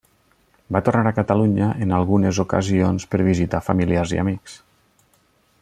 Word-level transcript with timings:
Va 0.75 0.79
tornar 0.87 1.11
a 1.11 1.15
Catalunya 1.17 1.67
en 1.87 1.93
algunes 1.99 2.41
ocasions 2.45 3.07
per 3.13 3.23
visitar 3.31 3.63
familiars 3.71 4.19
i 4.19 4.23
amics. 4.27 4.61